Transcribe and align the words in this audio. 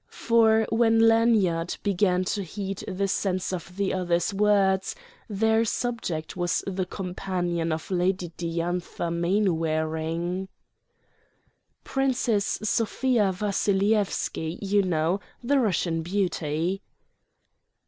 For 0.09 0.65
when 0.71 1.01
Lanyard 1.07 1.77
began 1.83 2.23
to 2.23 2.41
heed 2.41 2.79
the 2.87 3.07
sense 3.07 3.53
of 3.53 3.75
the 3.77 3.93
other's 3.93 4.33
words, 4.33 4.95
their 5.29 5.63
subject 5.63 6.35
was 6.35 6.63
the 6.65 6.87
companion 6.87 7.71
of 7.71 7.91
Lady 7.91 8.31
Diantha 8.35 9.11
Mainwaring."... 9.11 10.47
Princess 11.93 12.57
Sofia 12.63 13.31
Vassilyevski, 13.31 14.57
you 14.63 14.81
know, 14.81 15.19
the 15.43 15.59
Russian 15.59 16.01
beauty." 16.01 16.81